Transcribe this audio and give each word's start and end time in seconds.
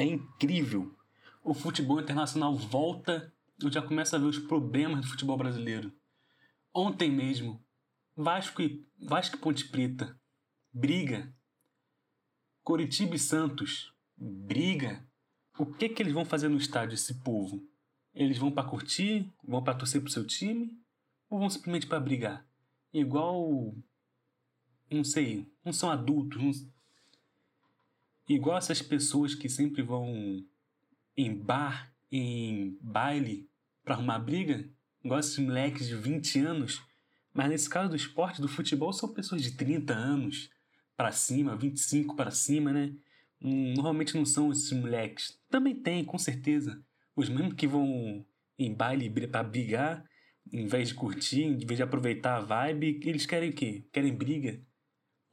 É 0.00 0.02
incrível. 0.02 0.96
O 1.44 1.52
futebol 1.52 2.00
internacional 2.00 2.56
volta, 2.56 3.30
eu 3.62 3.70
já 3.70 3.82
começo 3.82 4.16
a 4.16 4.18
ver 4.18 4.24
os 4.24 4.38
problemas 4.38 5.02
do 5.02 5.06
futebol 5.06 5.36
brasileiro. 5.36 5.92
Ontem 6.72 7.10
mesmo, 7.10 7.62
Vasco 8.16 8.62
e 8.62 8.82
Vasco 8.98 9.36
Ponte 9.36 9.68
Preta, 9.68 10.18
briga. 10.72 11.30
Coritiba 12.64 13.14
e 13.14 13.18
Santos, 13.18 13.92
briga. 14.16 15.06
O 15.58 15.66
que 15.66 15.90
que 15.90 16.02
eles 16.02 16.14
vão 16.14 16.24
fazer 16.24 16.48
no 16.48 16.56
estádio 16.56 16.94
esse 16.94 17.16
povo? 17.22 17.62
Eles 18.14 18.38
vão 18.38 18.50
para 18.50 18.66
curtir, 18.66 19.30
vão 19.44 19.62
para 19.62 19.76
torcer 19.76 20.00
pro 20.00 20.10
seu 20.10 20.26
time 20.26 20.80
ou 21.28 21.38
vão 21.38 21.50
simplesmente 21.50 21.86
para 21.86 22.00
brigar? 22.00 22.48
Igual 22.90 23.74
não 24.90 25.04
sei, 25.04 25.46
não 25.62 25.74
são 25.74 25.90
adultos, 25.90 26.42
não... 26.42 26.52
igual 28.34 28.58
essas 28.58 28.80
pessoas 28.80 29.34
que 29.34 29.48
sempre 29.48 29.82
vão 29.82 30.44
em 31.16 31.34
bar, 31.34 31.92
em 32.10 32.78
baile 32.80 33.48
para 33.82 33.94
arrumar 33.94 34.18
briga, 34.20 34.68
igual 35.04 35.18
esses 35.18 35.38
moleques 35.38 35.88
de 35.88 35.96
20 35.96 36.38
anos, 36.38 36.82
mas 37.32 37.48
nesse 37.48 37.68
caso 37.68 37.90
do 37.90 37.96
esporte, 37.96 38.40
do 38.40 38.48
futebol, 38.48 38.92
são 38.92 39.12
pessoas 39.12 39.42
de 39.42 39.52
30 39.52 39.94
anos 39.94 40.50
para 40.96 41.12
cima, 41.12 41.56
25 41.56 42.14
para 42.14 42.30
cima, 42.30 42.72
né? 42.72 42.94
Hum, 43.42 43.74
normalmente 43.74 44.14
não 44.14 44.24
são 44.24 44.52
esses 44.52 44.70
moleques. 44.72 45.38
Também 45.48 45.74
tem, 45.74 46.04
com 46.04 46.18
certeza. 46.18 46.82
Os 47.16 47.28
mesmos 47.28 47.54
que 47.54 47.66
vão 47.66 48.24
em 48.58 48.74
baile 48.74 49.08
para 49.26 49.42
brigar, 49.42 50.04
em 50.52 50.66
vez 50.66 50.88
de 50.88 50.94
curtir, 50.94 51.42
em 51.42 51.56
vez 51.58 51.78
de 51.78 51.82
aproveitar 51.82 52.36
a 52.36 52.40
vibe, 52.40 53.00
eles 53.04 53.26
querem 53.26 53.50
o 53.50 53.54
quê? 53.54 53.84
Querem 53.92 54.14
briga. 54.14 54.60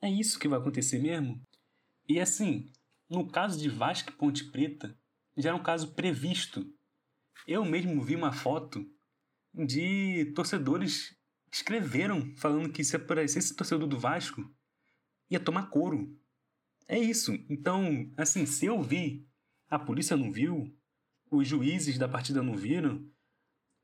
É 0.02 0.09
isso 0.09 0.40
que 0.40 0.48
vai 0.48 0.59
acontecer 0.59 1.00
mesmo? 1.00 1.42
E 2.08 2.20
assim, 2.20 2.72
no 3.10 3.28
caso 3.28 3.60
de 3.60 3.70
Vasco 3.70 4.10
e 4.10 4.14
Ponte 4.14 4.52
Preta, 4.52 4.98
já 5.36 5.50
era 5.50 5.58
um 5.58 5.64
caso 5.64 5.94
previsto. 5.94 6.66
Eu 7.48 7.64
mesmo 7.64 8.02
vi 8.02 8.16
uma 8.16 8.31
foto 8.31 8.86
de 9.54 10.31
torcedores 10.36 11.16
que 11.50 11.58
escreveram 11.58 12.36
falando 12.36 12.72
que 12.72 12.84
se 12.84 12.96
aparecesse 12.96 13.56
torcedor 13.56 13.88
do 13.88 14.00
Vasco, 14.00 14.44
ia 15.30 15.40
tomar 15.40 15.70
couro. 15.70 16.18
É 16.88 16.98
isso. 16.98 17.34
Então, 17.50 18.12
assim, 18.18 18.46
se 18.46 18.66
eu 18.66 18.81
vi, 18.81 19.28
a 19.70 19.78
polícia 19.78 20.16
não 20.16 20.31
viu, 20.31 20.74
os 21.30 21.48
juízes 21.48 21.98
da 21.98 22.08
partida 22.08 22.42
não 22.42 22.56
viram, 22.56 23.06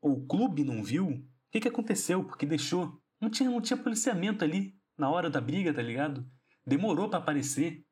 ou 0.01 0.19
o 0.19 0.27
clube 0.27 0.63
não 0.63 0.83
viu, 0.83 1.07
o 1.07 1.25
que, 1.51 1.61
que 1.61 1.67
aconteceu? 1.67 2.23
Porque 2.23 2.45
deixou. 2.45 3.01
Não 3.19 3.29
tinha, 3.29 3.49
não 3.49 3.61
tinha 3.61 3.77
policiamento 3.77 4.43
ali 4.43 4.77
na 4.97 5.09
hora 5.09 5.29
da 5.29 5.39
briga, 5.39 5.73
tá 5.73 5.81
ligado? 5.81 6.29
Demorou 6.65 7.09
para 7.09 7.19
aparecer. 7.19 7.85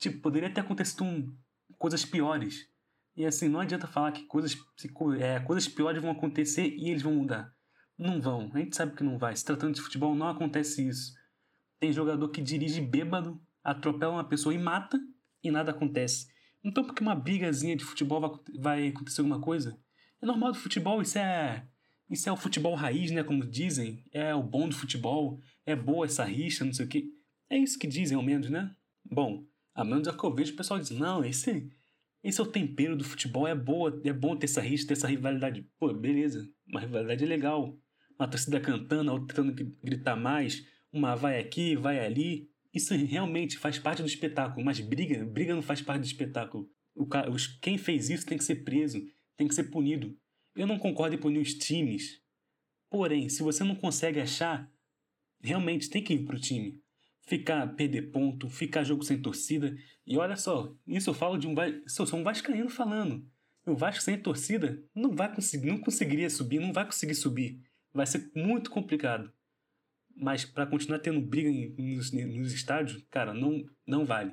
Tipo, 0.00 0.18
poderia 0.20 0.50
ter 0.50 0.62
acontecido 0.62 1.04
um, 1.04 1.32
coisas 1.78 2.04
piores. 2.04 2.68
E 3.16 3.24
assim, 3.26 3.48
não 3.48 3.60
adianta 3.60 3.86
falar 3.86 4.12
que 4.12 4.24
coisas, 4.24 4.56
é, 5.20 5.38
coisas 5.40 5.68
piores 5.68 6.00
vão 6.00 6.10
acontecer 6.10 6.74
e 6.76 6.88
eles 6.88 7.02
vão 7.02 7.14
mudar. 7.14 7.54
Não 7.98 8.20
vão. 8.20 8.50
A 8.54 8.58
gente 8.58 8.74
sabe 8.74 8.96
que 8.96 9.04
não 9.04 9.18
vai. 9.18 9.36
Se 9.36 9.44
tratando 9.44 9.74
de 9.74 9.82
futebol, 9.82 10.14
não 10.14 10.28
acontece 10.28 10.88
isso. 10.88 11.12
Tem 11.78 11.92
jogador 11.92 12.28
que 12.30 12.40
dirige 12.40 12.80
bêbado, 12.80 13.40
atropela 13.62 14.14
uma 14.14 14.24
pessoa 14.24 14.54
e 14.54 14.58
mata 14.58 14.98
e 15.44 15.50
nada 15.50 15.70
acontece. 15.70 16.28
Então, 16.64 16.82
porque 16.82 17.02
uma 17.02 17.14
brigazinha 17.14 17.76
de 17.76 17.84
futebol 17.84 18.20
vai, 18.20 18.30
vai 18.58 18.88
acontecer 18.88 19.20
alguma 19.20 19.40
coisa? 19.40 19.78
É 20.20 20.26
normal 20.26 20.52
do 20.52 20.58
futebol, 20.58 21.00
isso 21.02 21.18
é 21.18 21.66
isso 22.10 22.28
é 22.28 22.32
o 22.32 22.36
futebol 22.36 22.74
raiz, 22.74 23.10
né? 23.12 23.22
Como 23.22 23.46
dizem. 23.46 24.04
É 24.12 24.34
o 24.34 24.42
bom 24.42 24.68
do 24.68 24.74
futebol. 24.74 25.40
É 25.64 25.76
boa 25.76 26.06
essa 26.06 26.24
rixa, 26.24 26.64
não 26.64 26.72
sei 26.72 26.86
o 26.86 26.88
quê. 26.88 27.04
É 27.48 27.56
isso 27.56 27.78
que 27.78 27.86
dizem, 27.86 28.16
ao 28.16 28.22
menos, 28.22 28.50
né? 28.50 28.74
Bom, 29.04 29.44
a 29.74 29.84
menos 29.84 30.08
é 30.08 30.12
que 30.12 30.24
eu 30.24 30.34
vejo 30.34 30.52
o 30.52 30.56
pessoal 30.56 30.80
diz, 30.80 30.90
não, 30.90 31.24
esse, 31.24 31.70
esse 32.22 32.40
é 32.40 32.44
o 32.44 32.46
tempero 32.46 32.96
do 32.96 33.04
futebol, 33.04 33.46
é 33.46 33.54
boa, 33.54 34.00
é 34.04 34.12
bom 34.12 34.36
ter 34.36 34.46
essa 34.46 34.60
rixa, 34.60 34.86
ter 34.86 34.92
essa 34.94 35.08
rivalidade. 35.08 35.66
Pô, 35.78 35.92
beleza, 35.92 36.48
uma 36.66 36.80
rivalidade 36.80 37.24
é 37.24 37.26
legal. 37.26 37.78
Uma 38.18 38.28
torcida 38.28 38.60
cantando, 38.60 39.10
a 39.10 39.14
outra 39.14 39.42
tentando 39.42 39.76
gritar 39.82 40.16
mais, 40.16 40.66
uma 40.92 41.14
vai 41.14 41.38
aqui, 41.38 41.76
vai 41.76 42.04
ali. 42.04 42.50
Isso 42.72 42.94
realmente 42.94 43.58
faz 43.58 43.78
parte 43.78 44.02
do 44.02 44.08
espetáculo, 44.08 44.64
mas 44.64 44.78
briga, 44.80 45.24
briga 45.24 45.54
não 45.54 45.62
faz 45.62 45.80
parte 45.80 46.02
do 46.02 46.06
espetáculo. 46.06 46.68
O, 46.94 47.06
quem 47.62 47.78
fez 47.78 48.10
isso 48.10 48.26
tem 48.26 48.36
que 48.36 48.44
ser 48.44 48.56
preso, 48.56 49.02
tem 49.36 49.48
que 49.48 49.54
ser 49.54 49.64
punido. 49.64 50.14
Eu 50.54 50.66
não 50.66 50.78
concordo 50.78 51.14
em 51.14 51.18
punir 51.18 51.40
os 51.40 51.54
times. 51.54 52.20
Porém, 52.90 53.28
se 53.28 53.42
você 53.42 53.64
não 53.64 53.74
consegue 53.74 54.20
achar, 54.20 54.70
realmente 55.40 55.88
tem 55.88 56.02
que 56.02 56.12
ir 56.12 56.24
pro 56.24 56.38
time. 56.38 56.82
Ficar, 57.30 57.64
perder 57.76 58.10
ponto, 58.10 58.50
ficar 58.50 58.82
jogo 58.82 59.04
sem 59.04 59.22
torcida. 59.22 59.72
E 60.04 60.18
olha 60.18 60.34
só, 60.34 60.74
isso 60.84 61.10
eu 61.10 61.14
falo 61.14 61.38
de 61.38 61.46
um. 61.46 61.54
Eu 61.62 61.84
sou 61.86 62.18
um 62.18 62.24
Vascaíno 62.24 62.68
falando. 62.68 63.24
O 63.64 63.76
Vasco 63.76 64.02
sem 64.02 64.20
torcida 64.20 64.82
não 64.92 65.14
vai 65.14 65.32
conseguir, 65.32 65.68
não 65.68 65.78
conseguiria 65.78 66.28
subir, 66.28 66.58
não 66.58 66.72
vai 66.72 66.84
conseguir 66.84 67.14
subir. 67.14 67.62
Vai 67.94 68.04
ser 68.04 68.32
muito 68.34 68.68
complicado. 68.68 69.32
Mas 70.16 70.44
para 70.44 70.66
continuar 70.66 70.98
tendo 70.98 71.20
briga 71.20 71.48
nos, 71.80 72.10
nos 72.10 72.52
estádios, 72.52 73.00
cara, 73.08 73.32
não, 73.32 73.64
não 73.86 74.04
vale. 74.04 74.32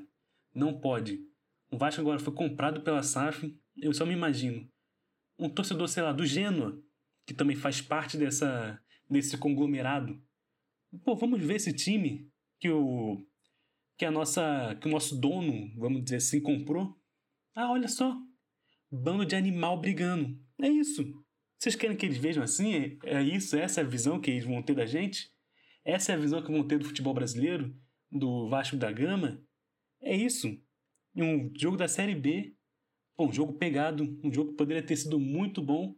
Não 0.55 0.79
pode. 0.79 1.19
O 1.69 1.77
Vasco 1.77 2.01
agora 2.01 2.17
foi 2.17 2.33
comprado 2.33 2.81
pela 2.81 3.03
SAF. 3.03 3.55
Eu 3.77 3.93
só 3.93 4.07
me 4.07 4.13
imagino 4.13 4.67
um 5.37 5.47
torcedor, 5.47 5.87
sei 5.87 6.01
lá, 6.01 6.11
do 6.11 6.25
Genoa, 6.25 6.81
que 7.27 7.33
também 7.35 7.55
faz 7.55 7.79
parte 7.79 8.17
dessa, 8.17 8.81
desse 9.07 9.37
conglomerado. 9.37 10.19
Pô, 11.03 11.15
vamos 11.15 11.39
ver 11.43 11.57
esse 11.57 11.71
time 11.71 12.27
que 12.59 12.69
o 12.69 13.25
que 13.97 14.05
a 14.05 14.11
nossa 14.11 14.77
que 14.79 14.87
o 14.87 14.91
nosso 14.91 15.19
dono, 15.19 15.71
vamos 15.75 16.03
dizer 16.03 16.17
assim, 16.17 16.41
comprou. 16.41 16.95
Ah, 17.55 17.71
olha 17.71 17.87
só, 17.87 18.15
bando 18.91 19.25
de 19.25 19.35
animal 19.35 19.79
brigando. 19.79 20.39
É 20.61 20.69
isso. 20.69 21.03
Vocês 21.59 21.75
querem 21.75 21.97
que 21.97 22.05
eles 22.05 22.17
vejam 22.17 22.43
assim? 22.43 22.73
É, 22.75 23.17
é 23.17 23.23
isso, 23.23 23.57
essa 23.57 23.81
é 23.81 23.83
a 23.83 23.87
visão 23.87 24.19
que 24.19 24.29
eles 24.29 24.45
vão 24.45 24.61
ter 24.61 24.75
da 24.75 24.85
gente? 24.85 25.31
Essa 25.83 26.11
é 26.11 26.15
a 26.15 26.19
visão 26.19 26.43
que 26.43 26.51
vão 26.51 26.67
ter 26.67 26.77
do 26.77 26.85
futebol 26.85 27.13
brasileiro, 27.13 27.75
do 28.11 28.47
Vasco 28.49 28.77
da 28.77 28.91
Gama? 28.91 29.43
É 30.01 30.15
isso. 30.15 30.47
Um 31.15 31.51
jogo 31.55 31.77
da 31.77 31.87
Série 31.87 32.13
B 32.13 32.57
um 33.19 33.33
jogo 33.33 33.53
pegado, 33.53 34.03
um 34.23 34.31
jogo 34.31 34.51
que 34.51 34.57
poderia 34.57 34.83
ter 34.83 34.95
sido 34.95 35.19
muito 35.19 35.61
bom. 35.61 35.95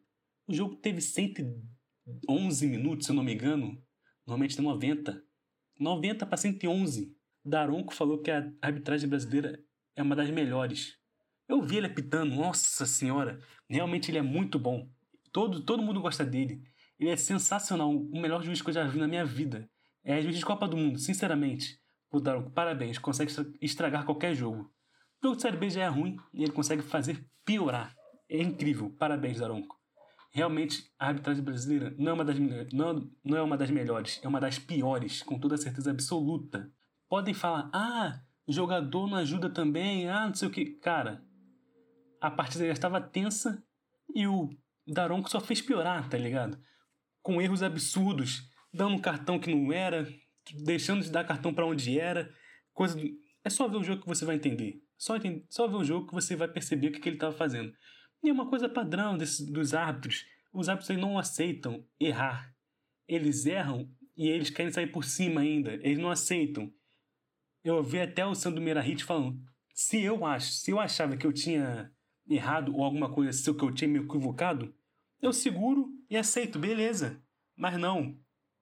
O 0.48 0.54
jogo 0.54 0.76
teve 0.78 1.02
111 1.02 2.68
minutos, 2.68 3.06
se 3.06 3.12
eu 3.12 3.16
não 3.16 3.24
me 3.24 3.34
engano. 3.34 3.84
Normalmente 4.26 4.56
tem 4.56 4.64
90. 4.64 5.22
90 5.80 6.26
para 6.26 6.38
111. 6.38 7.16
Daronco 7.44 7.94
falou 7.94 8.22
que 8.22 8.30
a 8.30 8.52
arbitragem 8.62 9.08
brasileira 9.08 9.64
é 9.96 10.04
uma 10.04 10.16
das 10.16 10.30
melhores. 10.30 10.98
Eu 11.48 11.62
vi 11.62 11.78
ele 11.78 11.88
apitando, 11.88 12.36
nossa 12.36 12.86
senhora, 12.86 13.40
realmente 13.68 14.12
ele 14.12 14.18
é 14.18 14.22
muito 14.22 14.60
bom. 14.60 14.88
Todo, 15.32 15.64
todo 15.64 15.82
mundo 15.82 16.02
gosta 16.02 16.26
dele. 16.26 16.62
Ele 17.00 17.10
é 17.10 17.16
sensacional, 17.16 17.90
o 17.90 18.22
melhor 18.22 18.44
juiz 18.44 18.62
que 18.62 18.70
eu 18.70 18.74
já 18.74 18.86
vi 18.86 19.00
na 19.00 19.08
minha 19.08 19.26
vida. 19.26 19.70
É 20.04 20.22
juiz 20.22 20.38
de 20.38 20.46
Copa 20.46 20.68
do 20.68 20.76
Mundo, 20.76 21.00
sinceramente. 21.00 21.80
O 22.12 22.20
Daronco, 22.20 22.52
parabéns, 22.52 22.98
consegue 22.98 23.32
estragar 23.62 24.06
qualquer 24.06 24.36
jogo. 24.36 24.72
O 25.22 25.28
jogo 25.28 25.36
de 25.38 25.42
Série 25.42 25.58
B 25.58 25.70
já 25.70 25.84
é 25.84 25.88
ruim 25.88 26.18
e 26.34 26.44
ele 26.44 26.52
consegue 26.52 26.82
fazer 26.82 27.26
piorar. 27.46 27.96
É 28.30 28.42
incrível. 28.42 28.90
Parabéns, 28.92 29.40
Daronco. 29.40 29.79
Realmente, 30.32 30.84
a 31.00 31.08
arbitragem 31.08 31.44
brasileira 31.44 31.96
não 31.98 32.12
é 32.12 32.14
uma 32.14 32.26
das, 32.26 32.38
não, 32.72 33.12
não 33.24 33.38
é 33.38 33.42
uma 33.42 33.58
das 33.58 33.72
melhores, 33.72 34.20
é 34.24 34.28
uma 34.28 34.40
das 34.40 34.60
piores, 34.60 35.24
com 35.24 35.40
toda 35.40 35.58
certeza 35.58 35.90
absoluta. 35.90 36.72
Podem 37.10 37.34
falar, 37.34 37.70
ah, 37.74 38.22
o 38.46 38.54
jogador 38.54 39.08
não 39.08 39.18
ajuda 39.18 39.50
também, 39.50 40.08
ah, 40.08 40.28
não 40.28 40.36
sei 40.36 40.48
o 40.48 40.52
que. 40.52 40.66
Cara, 40.66 41.24
a 42.22 42.30
partida 42.30 42.66
já 42.66 42.74
estava 42.74 43.02
tensa 43.02 43.64
e 44.14 44.28
o 44.28 44.50
Daronco 44.88 45.30
só 45.30 45.40
fez 45.40 45.62
piorar, 45.62 46.08
tá 46.10 46.18
ligado? 46.18 46.60
Com 47.24 47.42
erros 47.42 47.64
absurdos, 47.64 48.44
dando 48.74 48.96
um 48.96 49.02
cartão 49.02 49.40
que 49.40 49.54
não 49.54 49.74
era, 49.74 50.08
deixando 50.64 51.04
de 51.04 51.12
dar 51.12 51.24
cartão 51.24 51.54
para 51.54 51.66
onde 51.66 52.00
era, 52.00 52.32
coisa. 52.74 53.00
É 53.44 53.50
só 53.50 53.68
ver 53.68 53.78
o 53.78 53.84
jogo 53.84 54.02
que 54.02 54.08
você 54.08 54.26
vai 54.26 54.36
entender. 54.36 54.82
Só, 54.98 55.16
só 55.50 55.68
ver 55.68 55.78
o 55.78 55.84
jogo 55.84 56.08
que 56.08 56.14
você 56.14 56.36
vai 56.36 56.48
perceber 56.48 56.90
o 56.90 56.92
que, 56.92 57.00
que 57.00 57.10
ele 57.10 57.16
estava 57.16 57.36
fazendo. 57.36 57.72
E 58.24 58.30
é 58.30 58.34
uma 58.34 58.50
coisa 58.50 58.68
padrão 58.68 59.18
desse, 59.18 59.52
dos 59.52 59.74
árbitros. 59.74 60.26
Os 60.54 60.68
árbitros 60.68 60.98
não 60.98 61.18
aceitam 61.18 61.86
errar. 62.00 62.54
Eles 63.08 63.46
erram 63.46 63.90
e 64.16 64.28
eles 64.28 64.50
querem 64.50 64.72
sair 64.72 64.88
por 64.88 65.04
cima 65.04 65.42
ainda. 65.42 65.74
Eles 65.76 65.98
não 65.98 66.10
aceitam. 66.10 66.72
Eu 67.64 67.76
ouvi 67.76 68.00
até 68.00 68.26
o 68.26 68.36
Sandro 68.36 68.62
Merahit 68.62 69.04
falando: 69.04 69.40
se 69.74 70.02
eu 70.02 70.26
acho, 70.26 70.52
se 70.52 70.72
eu 70.72 70.80
achava 70.80 71.16
que 71.16 71.26
eu 71.26 71.34
tinha 71.34 71.92
errado 72.28 72.76
ou 72.76 72.84
alguma 72.84 73.12
coisa, 73.12 73.32
se 73.32 73.50
eu 73.50 73.74
tinha 73.74 73.88
me 73.88 74.00
equivocado, 74.00 74.74
eu 75.22 75.34
seguro 75.34 75.90
e 76.10 76.18
aceito, 76.18 76.60
beleza. 76.60 77.22
Mas 77.56 77.78
não. 77.78 78.18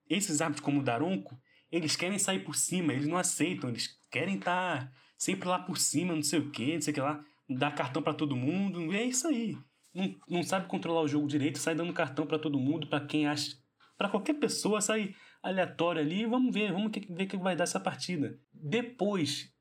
Esses 0.10 0.42
árbitros 0.42 0.64
como 0.64 0.80
o 0.80 0.84
Daronco, 0.84 1.40
eles 1.72 1.96
querem 1.96 2.18
sair 2.18 2.44
por 2.44 2.56
cima, 2.56 2.94
eles 2.94 3.08
não 3.08 3.18
aceitam, 3.18 3.70
eles 3.70 4.00
querem 4.10 4.38
estar 4.38 4.86
tá 4.86 4.92
sempre 5.18 5.48
lá 5.48 5.60
por 5.60 5.78
cima, 5.78 6.16
não 6.16 6.24
sei 6.24 6.40
o 6.40 6.50
que, 6.50 6.74
não 6.74 6.82
sei 6.82 6.92
o 6.92 6.96
que 6.96 7.02
lá, 7.02 7.24
dá 7.50 7.72
cartão 7.72 8.02
para 8.02 8.14
todo 8.14 8.36
mundo, 8.36 8.94
é 8.94 9.04
isso 9.04 9.28
aí. 9.28 9.58
Não, 9.94 10.16
não 10.30 10.44
sabe 10.44 10.68
controlar 10.68 11.02
o 11.02 11.08
jogo 11.08 11.28
direito, 11.28 11.58
sai 11.58 11.76
dando 11.76 11.94
cartão 11.94 12.26
para 12.26 12.40
todo 12.40 12.60
mundo, 12.60 12.88
para 12.88 13.06
quem 13.06 13.28
acha. 13.28 13.58
para 13.98 14.10
qualquer 14.10 14.36
pessoa, 14.36 14.82
sai 14.82 15.16
aleatório 15.42 16.02
ali, 16.02 16.26
vamos 16.26 16.54
ver, 16.54 16.72
vamos 16.72 16.92
ver 16.92 17.24
o 17.24 17.28
que 17.28 17.38
vai 17.38 17.56
dar 17.56 17.64
essa 17.64 17.80
partida. 17.80 18.40
Depois, 18.54 19.52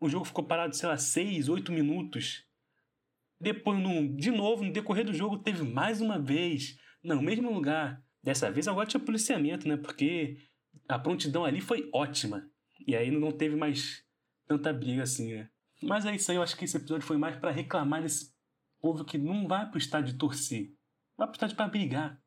o 0.00 0.08
jogo 0.08 0.24
ficou 0.24 0.44
parado, 0.44 0.74
sei 0.74 0.88
lá, 0.88 0.96
6, 0.96 1.48
8 1.48 1.72
minutos. 1.72 2.44
Depois, 3.40 3.78
no, 3.78 4.16
de 4.16 4.30
novo, 4.30 4.64
no 4.64 4.72
decorrer 4.72 5.04
do 5.04 5.12
jogo, 5.12 5.38
teve 5.38 5.62
mais 5.62 6.00
uma 6.00 6.18
vez, 6.18 6.78
no 7.02 7.20
mesmo 7.20 7.52
lugar. 7.52 8.02
Dessa 8.22 8.50
vez 8.50 8.68
agora 8.68 8.86
tinha 8.86 9.02
policiamento, 9.02 9.66
né? 9.66 9.76
Porque 9.76 10.36
a 10.88 10.98
prontidão 10.98 11.44
ali 11.44 11.60
foi 11.60 11.88
ótima. 11.92 12.48
E 12.86 12.94
aí 12.94 13.10
não 13.10 13.32
teve 13.32 13.56
mais 13.56 14.04
tanta 14.46 14.72
briga 14.72 15.02
assim, 15.02 15.34
né? 15.34 15.50
Mas 15.86 16.06
é 16.06 16.14
isso 16.14 16.30
aí, 16.30 16.36
eu 16.36 16.42
acho 16.42 16.56
que 16.56 16.64
esse 16.64 16.76
episódio 16.76 17.06
foi 17.06 17.16
mais 17.16 17.36
para 17.36 17.50
reclamar 17.50 18.02
desse 18.02 18.32
povo 18.80 19.04
que 19.04 19.18
não 19.18 19.46
vai 19.46 19.68
pro 19.68 19.78
estádio 19.78 20.16
torcer. 20.16 20.72
Vai 21.16 21.26
pro 21.26 21.36
estádio 21.36 21.56
pra 21.56 21.68
brigar. 21.68 22.20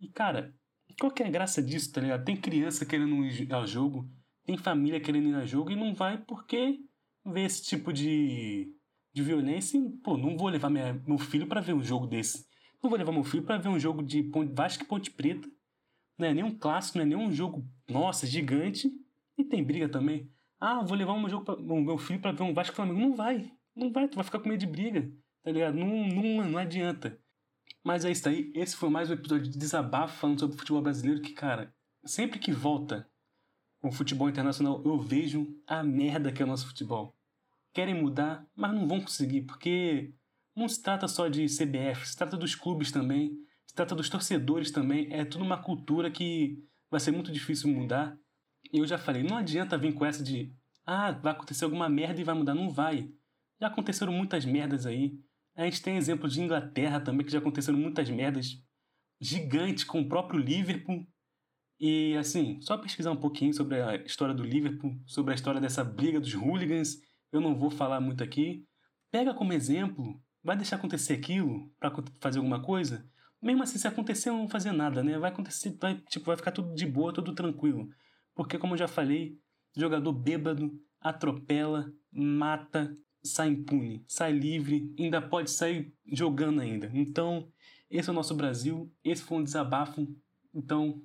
E 0.00 0.08
cara, 0.08 0.54
qual 0.98 1.12
que 1.12 1.22
é 1.22 1.26
a 1.26 1.30
graça 1.30 1.62
disso, 1.62 1.92
tá 1.92 2.00
ligado? 2.00 2.24
Tem 2.24 2.36
criança 2.36 2.84
querendo 2.84 3.24
ir 3.24 3.52
ao 3.52 3.66
jogo, 3.66 4.08
tem 4.44 4.56
família 4.56 5.00
querendo 5.00 5.28
ir 5.28 5.34
ao 5.34 5.46
jogo 5.46 5.70
e 5.70 5.76
não 5.76 5.94
vai 5.94 6.18
porque 6.18 6.80
vê 7.24 7.44
esse 7.44 7.62
tipo 7.62 7.92
de, 7.92 8.72
de 9.12 9.22
violência 9.22 9.78
e, 9.78 9.90
pô, 10.02 10.16
não 10.16 10.36
vou 10.36 10.48
levar 10.48 10.70
minha, 10.70 10.94
meu 11.06 11.18
filho 11.18 11.46
para 11.46 11.60
ver 11.60 11.74
um 11.74 11.82
jogo 11.82 12.06
desse. 12.06 12.46
Não 12.82 12.90
vou 12.90 12.98
levar 12.98 13.12
meu 13.12 13.24
filho 13.24 13.42
para 13.42 13.56
ver 13.56 13.68
um 13.68 13.78
jogo 13.78 14.02
de 14.02 14.30
Vasco 14.52 14.84
e 14.84 14.86
Ponte 14.86 15.10
Preta. 15.10 15.48
Não 16.18 16.28
é 16.28 16.34
nem 16.34 16.44
um 16.44 16.56
clássico, 16.56 16.98
não 16.98 17.04
é 17.04 17.08
nem 17.08 17.32
jogo, 17.32 17.66
nossa, 17.88 18.26
gigante. 18.26 18.92
E 19.36 19.44
tem 19.44 19.64
briga 19.64 19.88
também. 19.88 20.30
Ah, 20.66 20.82
vou 20.82 20.96
levar 20.96 21.12
um 21.12 21.28
jogo 21.28 21.44
pra, 21.44 21.56
o 21.56 21.82
meu 21.82 21.98
filho 21.98 22.18
para 22.18 22.32
ver 22.32 22.42
um 22.42 22.54
Vasco 22.54 22.74
Flamengo. 22.74 22.98
Não 22.98 23.14
vai. 23.14 23.52
Não 23.76 23.92
vai, 23.92 24.08
tu 24.08 24.14
vai 24.14 24.24
ficar 24.24 24.38
com 24.38 24.48
medo 24.48 24.60
de 24.60 24.66
briga. 24.66 25.12
Tá 25.42 25.50
ligado? 25.50 25.74
Não, 25.74 26.08
não, 26.08 26.48
não 26.52 26.58
adianta. 26.58 27.20
Mas 27.84 28.06
é 28.06 28.10
isso 28.10 28.26
aí. 28.26 28.50
Esse 28.54 28.74
foi 28.74 28.88
mais 28.88 29.10
um 29.10 29.12
episódio 29.12 29.50
de 29.50 29.58
desabafo 29.58 30.18
falando 30.18 30.40
sobre 30.40 30.56
o 30.56 30.58
futebol 30.58 30.80
brasileiro. 30.80 31.20
Que, 31.20 31.34
cara, 31.34 31.74
sempre 32.02 32.38
que 32.38 32.50
volta 32.50 33.06
o 33.82 33.92
futebol 33.92 34.26
internacional, 34.26 34.80
eu 34.86 34.98
vejo 34.98 35.54
a 35.66 35.82
merda 35.82 36.32
que 36.32 36.40
é 36.40 36.46
o 36.46 36.48
nosso 36.48 36.66
futebol. 36.66 37.14
Querem 37.74 38.00
mudar, 38.00 38.46
mas 38.56 38.72
não 38.72 38.88
vão 38.88 39.02
conseguir, 39.02 39.42
porque 39.42 40.14
não 40.56 40.66
se 40.66 40.82
trata 40.82 41.06
só 41.06 41.28
de 41.28 41.44
CBF, 41.44 42.08
se 42.08 42.16
trata 42.16 42.38
dos 42.38 42.54
clubes 42.54 42.90
também, 42.90 43.36
se 43.66 43.74
trata 43.74 43.94
dos 43.94 44.08
torcedores 44.08 44.70
também. 44.70 45.12
É 45.12 45.26
tudo 45.26 45.44
uma 45.44 45.62
cultura 45.62 46.10
que 46.10 46.64
vai 46.90 47.00
ser 47.00 47.10
muito 47.10 47.30
difícil 47.30 47.68
mudar. 47.68 48.18
Eu 48.76 48.86
já 48.86 48.98
falei, 48.98 49.22
não 49.22 49.36
adianta 49.36 49.78
vir 49.78 49.94
com 49.94 50.04
essa 50.04 50.22
de 50.22 50.52
ah, 50.86 51.12
vai 51.12 51.32
acontecer 51.32 51.64
alguma 51.64 51.88
merda 51.88 52.20
e 52.20 52.24
vai 52.24 52.34
mudar. 52.34 52.54
Não 52.54 52.70
vai. 52.70 53.08
Já 53.60 53.68
aconteceram 53.68 54.12
muitas 54.12 54.44
merdas 54.44 54.84
aí. 54.84 55.18
A 55.56 55.64
gente 55.64 55.80
tem 55.80 55.96
exemplo 55.96 56.28
de 56.28 56.42
Inglaterra 56.42 57.00
também, 57.00 57.24
que 57.24 57.32
já 57.32 57.38
aconteceram 57.38 57.78
muitas 57.78 58.10
merdas 58.10 58.60
gigantes 59.20 59.84
com 59.84 60.00
o 60.00 60.08
próprio 60.08 60.40
Liverpool. 60.40 61.06
E 61.80 62.16
assim, 62.16 62.60
só 62.60 62.76
pesquisar 62.76 63.12
um 63.12 63.16
pouquinho 63.16 63.54
sobre 63.54 63.80
a 63.80 63.96
história 63.96 64.34
do 64.34 64.42
Liverpool, 64.42 64.94
sobre 65.06 65.32
a 65.32 65.34
história 65.34 65.60
dessa 65.60 65.82
briga 65.82 66.20
dos 66.20 66.34
hooligans. 66.34 66.96
Eu 67.32 67.40
não 67.40 67.56
vou 67.56 67.70
falar 67.70 68.00
muito 68.00 68.22
aqui. 68.22 68.66
Pega 69.10 69.32
como 69.32 69.52
exemplo, 69.52 70.20
vai 70.42 70.56
deixar 70.56 70.76
acontecer 70.76 71.14
aquilo 71.14 71.70
para 71.78 71.92
fazer 72.20 72.38
alguma 72.38 72.60
coisa? 72.60 73.08
Mesmo 73.40 73.62
assim, 73.62 73.78
se 73.78 73.86
acontecer, 73.86 74.30
não 74.30 74.38
vão 74.38 74.48
fazer 74.48 74.72
nada, 74.72 75.02
né? 75.02 75.18
Vai 75.18 75.30
acontecer, 75.30 75.76
vai, 75.80 76.00
tipo, 76.08 76.26
vai 76.26 76.36
ficar 76.36 76.50
tudo 76.50 76.74
de 76.74 76.86
boa, 76.86 77.12
tudo 77.12 77.34
tranquilo. 77.34 77.88
Porque, 78.34 78.58
como 78.58 78.74
eu 78.74 78.78
já 78.78 78.88
falei, 78.88 79.38
jogador 79.76 80.12
bêbado 80.12 80.72
atropela, 81.00 81.92
mata, 82.10 82.96
sai 83.22 83.48
impune, 83.48 84.04
sai 84.06 84.32
livre, 84.32 84.92
ainda 84.98 85.20
pode 85.20 85.50
sair 85.50 85.94
jogando 86.06 86.60
ainda. 86.60 86.90
Então, 86.92 87.48
esse 87.90 88.08
é 88.08 88.12
o 88.12 88.14
nosso 88.14 88.34
Brasil, 88.34 88.92
esse 89.02 89.22
foi 89.22 89.38
um 89.38 89.44
desabafo. 89.44 90.06
Então, 90.52 91.02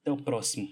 até 0.00 0.10
o 0.10 0.16
próximo. 0.16 0.68